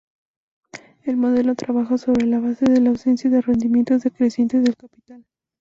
El 1.03 1.15
modelo 1.15 1.53
trabaja 1.53 1.95
sobre 1.99 2.25
la 2.25 2.39
base 2.39 2.65
de 2.65 2.81
la 2.81 2.89
ausencia 2.89 3.29
de 3.29 3.39
rendimientos 3.41 4.01
decrecientes 4.01 4.63
del 4.63 4.75
capital. 4.75 5.23